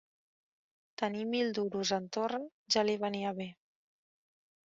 Tenir 1.01 1.25
mil 1.33 1.51
duros 1.57 1.91
en 1.99 2.07
torra 2.17 2.41
ja 2.77 2.85
li 2.87 2.97
venia 3.05 3.35
bé 3.43 3.49